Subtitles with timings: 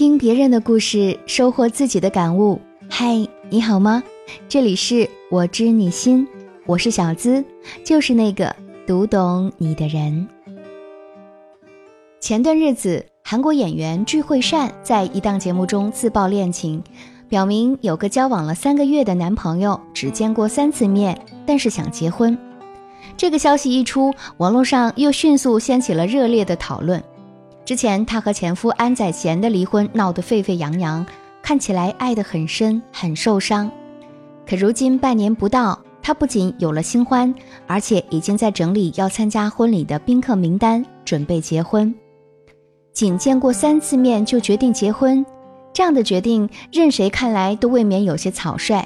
[0.00, 2.58] 听别人的故事，收获自己的感悟。
[2.88, 4.02] 嗨，你好吗？
[4.48, 6.26] 这里是我知你心，
[6.64, 7.44] 我是小资，
[7.84, 10.26] 就是那个读懂你的人。
[12.18, 16.82] 前段日子，韩国演员具惠善在一档节目中自曝恋情，
[17.28, 22.38] 表明有个交往了三个月的男朋友，只见过三次面，但是想结婚。
[23.18, 27.04] 这个消息一出，网络上又迅速掀起了热烈的讨论。
[27.70, 31.06] 之前她和前夫安宰贤的离婚闹得沸沸扬扬，
[31.40, 33.70] 看起来爱得很深，很受伤。
[34.44, 37.32] 可如今半年不到，她不仅有了新欢，
[37.68, 41.94] 而且已经在整理要参加婚礼的宾客名单，准备结婚。
[42.92, 45.24] 仅见过三次面就决定结婚，
[45.72, 48.84] 这样的决定任谁看来都未免有些草率。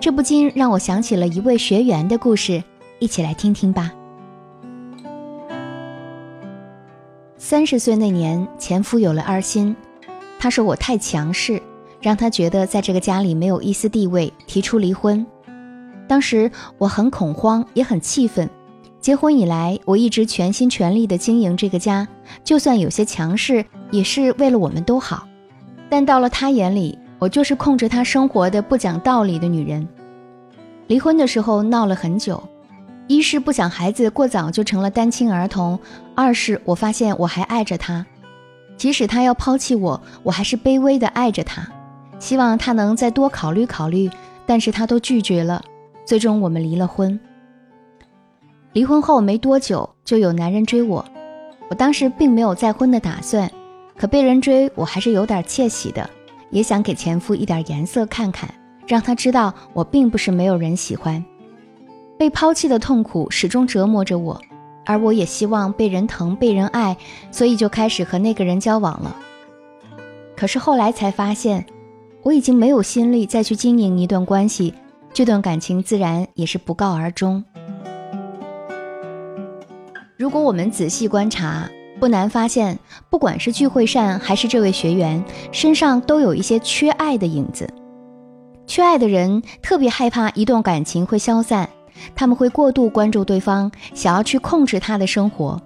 [0.00, 2.60] 这不禁让我想起了一位学员的故事，
[2.98, 3.92] 一起来听听吧。
[7.38, 9.76] 三十岁那年，前夫有了二心，
[10.38, 11.60] 他说我太强势，
[12.00, 15.24] 让他觉得在这个家里没有一丝地位，提出离婚。
[16.08, 18.48] 当时我很恐慌，也很气愤。
[19.00, 22.08] 结婚以来，我一直全心全力地经营这个家，
[22.42, 25.28] 就算有些强势，也是为了我们都好。
[25.90, 29.86] 但到了他眼里，我就是控制他生活的不讲道理的女人。
[30.86, 32.42] 离婚的时候闹了很久，
[33.08, 35.78] 一是不想孩子过早就成了单亲儿童，
[36.14, 38.04] 二是我发现我还爱着他，
[38.76, 41.66] 即使他要抛弃我，我还是卑微的爱着他，
[42.18, 44.10] 希望他能再多考虑考虑，
[44.44, 45.62] 但是他都拒绝了。
[46.04, 47.18] 最终我们离了婚。
[48.72, 51.04] 离婚后没多久，就有男人追我。
[51.68, 53.50] 我当时并没有再婚的打算，
[53.96, 56.08] 可被人追，我还是有点窃喜的，
[56.50, 58.52] 也想给前夫一点颜色看看，
[58.86, 61.24] 让他知道我并不是没有人喜欢。
[62.18, 64.40] 被抛弃的痛苦始终折磨着我，
[64.84, 66.96] 而我也希望被人疼、被人爱，
[67.30, 69.16] 所以就开始和那个人交往了。
[70.36, 71.64] 可是后来才发现，
[72.22, 74.72] 我已经没有心力再去经营一段关系，
[75.12, 77.44] 这段感情自然也是不告而终。
[80.16, 81.68] 如果我们仔细观察，
[82.00, 82.78] 不难发现，
[83.10, 87.68] 不管是聚会善还是这位学员，身上都有一些缺爱的影子。
[88.66, 91.68] 缺爱的人特别害怕一段感情会消散，
[92.14, 95.60] 他们会过度关注对方，想要去控制他的生活，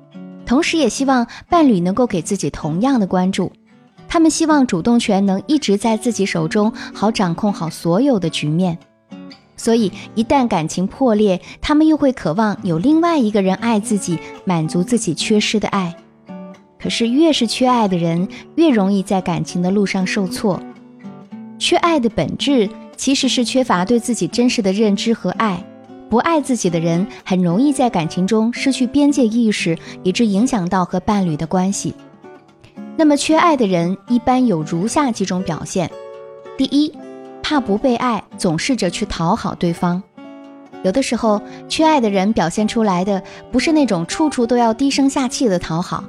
[0.46, 3.52] 同时也希望伴侣能够给自己同样的关注。
[4.08, 8.76] 他们希望主动权能一直在自己手中，好掌控好所有的局面。
[9.56, 15.94] 所以，一旦感情破裂，他们又会渴望有另外一个人爱自己，满足自己缺失的爱。
[16.80, 20.58] 可是，越是缺爱的人，越容易在感情的路上受挫。
[21.58, 25.62] 缺爱的本质其实是缺乏对自己真实的认知和爱。
[26.10, 31.94] 不爱自己的人，很容易在感情中失去边界意识，以致影响到和伴侣的关系。
[32.96, 35.88] 那么，缺爱的人一般有如下几种表现：
[36.58, 36.92] 第一，
[37.44, 40.02] 怕不被爱，总试着去讨好对方。
[40.82, 43.22] 有的时候，缺爱的人表现出来的
[43.52, 46.02] 不是那种处处都要低声下气的讨好，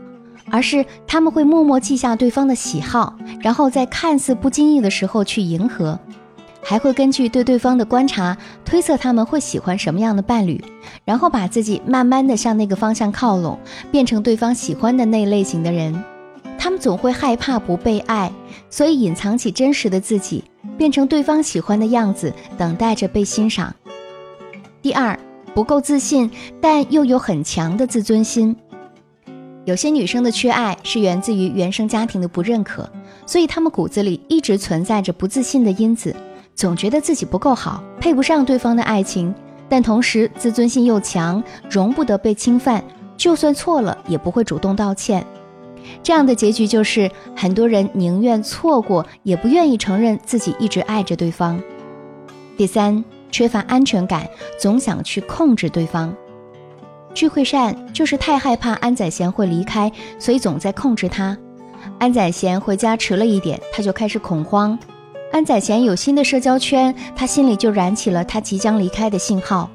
[0.50, 6.00] 而是他们会默默记下对方的喜好，然后在看似不经意的时候去迎合，
[6.64, 10.64] 还会根据对对方的观察推测他们会喜欢什么样的伴侣，
[11.04, 13.60] 然后把自己慢慢的向那个方向靠拢，
[13.92, 16.04] 变成对方喜欢的那类型的人。
[16.58, 18.32] 他们总会害怕不被爱，
[18.70, 20.44] 所以隐藏起真实的自己。
[20.78, 23.76] 变成对方喜欢的样子，等待着被欣赏。
[24.82, 25.20] 第二，
[25.54, 26.30] 不够自信，
[26.60, 28.56] 但又有很强的自尊心。
[29.66, 32.90] 有些女生的缺爱是源自于原生家庭的不认可，
[33.26, 36.16] 所以她们骨子里一直存在着不自信的因子，
[36.62, 39.34] 总觉得自己不够好，配不上对方的爱情。
[39.68, 42.84] 但同时自尊心又强，容不得被侵犯，
[43.18, 45.26] 就算错了也不会主动道歉。
[46.04, 51.60] 这样的结局就是，很多人宁愿错过，也不愿意承认自己一直爱着对方。
[52.56, 54.30] 第三，缺乏安全感，
[54.60, 56.16] 总想去控制对方。
[57.16, 61.36] 聚会善就是太害怕安宰贤会离开，所以总在控制他。
[61.98, 64.78] 安宰贤回家迟了一点，他就开始恐慌。
[65.32, 69.70] 安宰贤有新的社交圈，他心里就燃起了他即将离开的信号。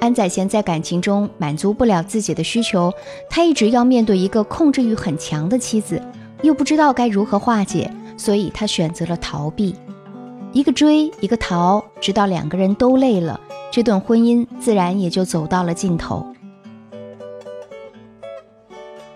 [0.00, 2.92] 安宰贤在感情中满足不了自己的需求，
[3.30, 6.02] 他一直要面对一个控制欲很强的妻子，
[6.42, 9.76] 又不知道该如何化解，所以他选择了逃避，
[10.52, 16.26] 一个追一个逃，直到两个人都累了，这段婚姻自然也就走到了尽头。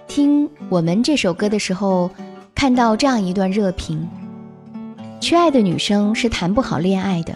[0.07, 2.09] 听我们这首歌的时候，
[2.55, 4.09] 看到这样一段热评：
[5.21, 7.35] 缺爱的女生是谈不好恋爱的。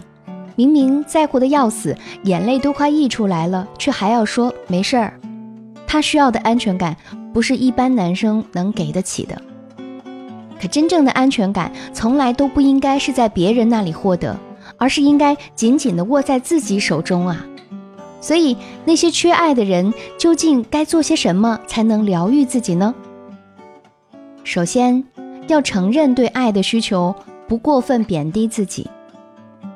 [0.55, 5.19] 明明在乎的要死，眼泪都快溢出来了，却还要说没事儿。
[5.87, 6.95] 她需要的安全感，
[7.33, 9.41] 不是一般男生能给得起的。
[10.61, 14.37] 可真正的安全感从来都不应该是在别人那里获得，
[14.77, 17.45] 而是应该紧紧地握在自己手中啊！
[18.21, 18.55] 所以，
[18.85, 22.95] 那些缺爱的人究竟该做些什么才能疗愈自己呢？
[24.45, 25.03] 首先，
[25.47, 27.13] 要承认对爱的需求，
[27.53, 28.89] 不过分贬低自己。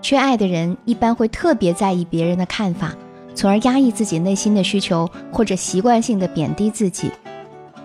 [0.01, 2.95] 缺爱的人一般会特别在意别人的看法，
[3.35, 7.11] 从而压抑自己内心的需求，或者习惯性的贬低自己。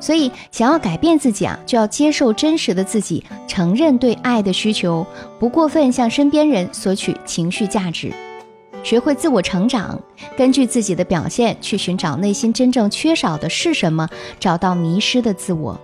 [0.01, 5.07] 所以，想要改变自己啊，就要接受真实的自己，承认对爱的需求，
[5.39, 8.11] 不过分向身边人索取情绪价值。
[8.83, 10.01] 学会自我成长，
[10.39, 14.09] 根据自己的表现去寻找内心真正缺少的是什么，
[14.41, 15.79] 找到迷失的自我。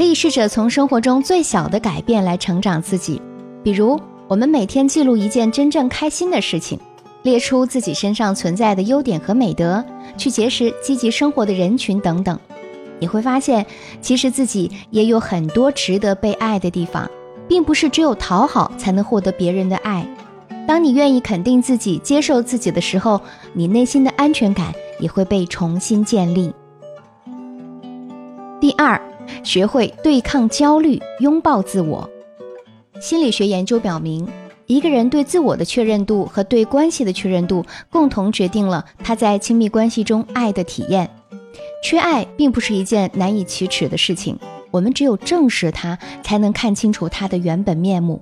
[0.00, 3.20] 可以试着从生活中最小的改变来成长自己，
[3.62, 6.80] 比如我们每天记录一件真正开心的事情，
[7.22, 9.84] 列出自己身上存在的优点和美德，
[10.16, 12.40] 去结识积极生活的人群等等。
[12.98, 13.66] 你会发现，
[14.00, 17.06] 其实自己也有很多值得被爱的地方，
[17.46, 20.08] 并不是只有讨好才能获得别人的爱。
[20.66, 23.20] 当你愿意肯定自己、接受自己的时候，
[23.52, 26.50] 你内心的安全感也会被重新建立。
[28.58, 28.98] 第二，
[29.42, 32.08] 学会对抗焦虑，拥抱自我。
[33.00, 34.28] 心理学研究表明，
[34.66, 41.08] 一个人对自我的确认度和对关系的确认度，共同决定了他在亲密关系中爱的体验。
[41.82, 44.38] 缺爱并不是一件难以启齿的事情，
[44.70, 48.20] 我们只有正视它，才能看清楚它的原本面目。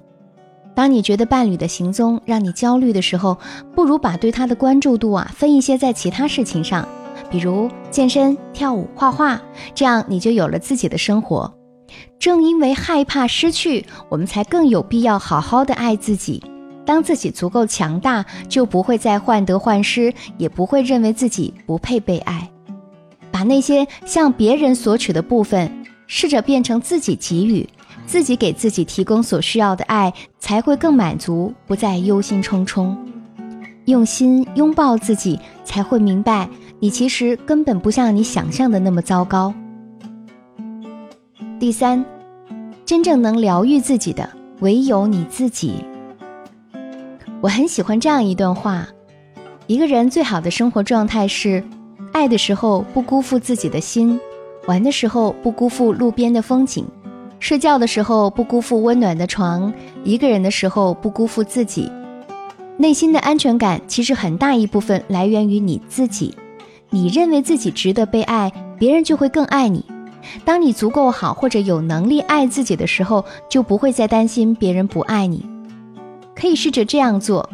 [0.76, 3.37] 当你觉得伴侣的行踪让你焦虑的时候，
[3.75, 6.87] 不如把对他的关注度啊分一些在其他事情上，
[7.31, 9.41] 比如健身、跳舞、画画，
[9.75, 11.53] 这样你就有了自己的生活。
[12.19, 16.43] 正因为害怕失去，我们才更有必要好好的爱自己。
[16.85, 22.50] 当自己足够强大，就不会再患得患失，也不会认为自己不配被爱。
[23.31, 27.69] 把那些向别人索取的部分，试着变成自己给予。
[28.06, 32.97] 自己给自己提供所需要的爱，才会更满足，不再忧心忡忡。
[33.85, 36.49] 用心拥抱自己，才会明白，
[36.80, 39.52] 你其实根本不像你想象的那么糟糕。
[41.58, 42.04] 第三，
[42.86, 44.28] 真正能疗愈自己的，
[44.60, 45.84] 唯有你自己。
[47.40, 48.86] 我很喜欢这样一段话：
[49.66, 51.64] 一个人最好的生活状态是，
[52.12, 54.19] 爱的时候不辜负自己的心，
[54.66, 56.86] 玩的时候不辜负路边的风景。
[57.40, 59.72] 睡觉的时候不辜负温暖的床，
[60.04, 61.90] 一个人的时候不辜负自己。
[62.76, 66.34] 内心的安全感其实很大一部分来源于你自己。
[66.90, 69.85] 你认为自己值得被爱，别人就会更爱你。
[70.44, 75.44] 当你足够好或者有能力爱自己的时候，就不会再担心别人不爱你。
[76.35, 77.49] 可以试着这样做，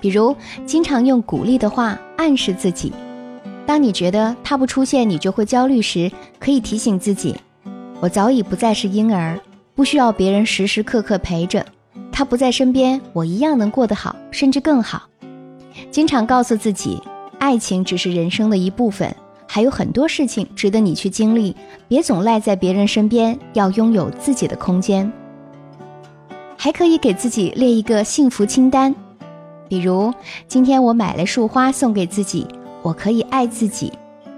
[0.00, 2.92] 比如经常用鼓励的话暗示自己。
[3.66, 7.34] 当你觉得他不出现你就会焦虑时，可以提醒自己。
[8.00, 9.40] 我早已不再是婴儿，
[9.74, 11.64] 不需要别人时时刻刻陪着。
[12.12, 15.02] 他不在身边，我一样能过得好，甚至更好。
[15.90, 17.00] 经常告诉自己，
[17.38, 19.14] 爱情只是人生的一部分，
[19.46, 21.54] 还有很多事情值得你去经历。
[21.86, 25.10] 别总赖在别人身边，要拥有自己的空间。
[26.56, 28.94] 还可以给自己列一个幸福清单，
[29.68, 30.12] 比如
[30.48, 32.46] 今天我买了束花送给自己，
[32.82, 33.92] 我可以爱自己。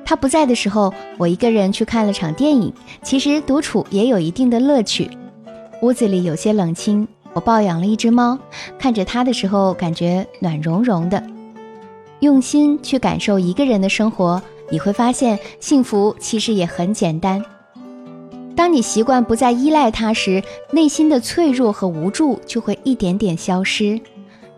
[0.05, 2.73] 他不在的时候，我一个人去看了场电影。
[3.03, 5.11] 其实独处也有一定的乐趣。
[5.83, 8.39] 屋子里有些冷清，我抱养了一只猫，
[8.79, 11.23] 看着它的时候感觉暖融融的。
[12.21, 17.45] 用心去感受一个人的生活，你会发现幸福其实也很简单。
[18.57, 24.01] 当你习惯不再依赖他时，内心的脆弱和无助就会一点点消失，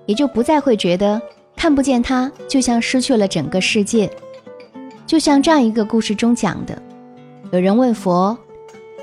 [0.07, 1.21] 也就不再会觉得
[1.55, 4.11] 看不见他就像失去了整个世界。
[5.07, 6.81] 就像这样一个故事中讲的，
[7.53, 8.39] 有人问佛：“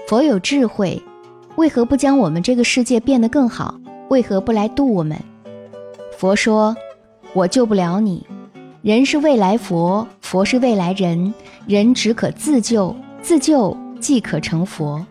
[0.08, 1.00] 佛有智慧，
[1.58, 3.80] 为何不将我们这个世界变得更好？
[4.10, 5.16] 为何不来度我们？”
[6.18, 6.76] 佛说
[7.34, 8.26] ：“我救不了你。
[8.88, 11.34] 人是未来佛，佛是未来人，
[11.68, 15.06] 人只可自救，自救即可成佛。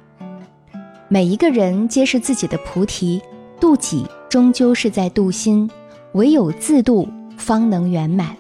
[1.09, 3.21] 每一个人皆是自己的菩提，
[3.61, 5.71] 渡己终究是在渡心，
[6.13, 7.07] 唯有自渡，
[7.37, 8.35] 方能圆满。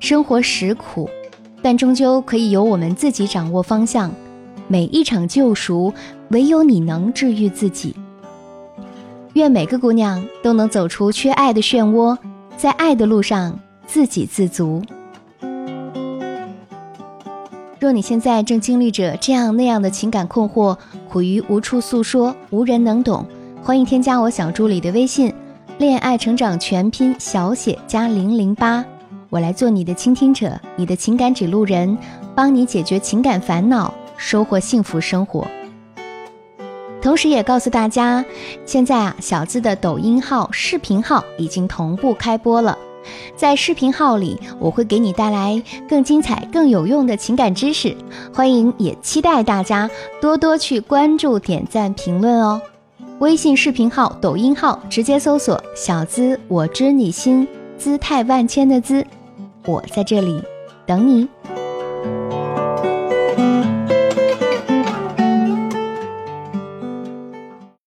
[0.00, 1.06] 生活实苦。”
[1.60, 4.10] 但终究可以由我们自己掌握方向。
[4.68, 5.92] 每一场救赎，
[6.30, 7.94] 唯有你能治愈自己。
[9.34, 12.16] 愿每个姑娘都能走出缺爱的漩涡，
[12.56, 14.80] 在爱的路上自给自足。
[17.80, 20.76] 若你现在正经历着这样那样的情感困惑，
[21.08, 23.24] 苦于无处诉说，无人能懂，
[23.62, 25.32] 欢迎添加我小助理的微信
[25.78, 28.84] “恋爱成长全拼小写加零零八”。
[29.30, 31.96] 我来做你的倾听者，你的情感指路人，
[32.34, 35.46] 帮你解决情感烦恼，收获幸福生活。
[37.00, 38.24] 同时也告诉大家，
[38.66, 42.76] 现在啊，小资的抖音号、视频号已经同步开播了。
[43.36, 47.96] 在视频号里，我会给你带来更精彩、更有用的情感知识，
[48.32, 52.60] 欢迎也期待大家多多去关注、点赞、评论哦。
[53.20, 57.46] 微信视频号、抖音号直接搜索“小资我知你心”，
[57.76, 59.04] 姿态万千的“姿”，
[59.66, 60.42] 我在这里
[60.86, 61.28] 等你。